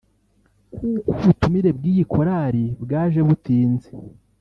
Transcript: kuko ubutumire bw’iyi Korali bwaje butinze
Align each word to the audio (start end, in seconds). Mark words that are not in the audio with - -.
kuko 0.77 1.09
ubutumire 1.21 1.69
bw’iyi 1.77 2.03
Korali 2.13 2.65
bwaje 2.83 3.19
butinze 3.27 3.89